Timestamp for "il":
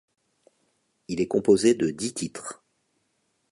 1.09-1.21